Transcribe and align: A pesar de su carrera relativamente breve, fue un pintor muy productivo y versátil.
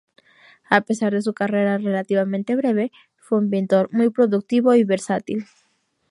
A 0.67 0.81
pesar 0.81 1.13
de 1.13 1.21
su 1.21 1.35
carrera 1.35 1.77
relativamente 1.77 2.55
breve, 2.55 2.91
fue 3.17 3.37
un 3.37 3.51
pintor 3.51 3.87
muy 3.93 4.09
productivo 4.09 4.73
y 4.73 4.83
versátil. 4.83 5.45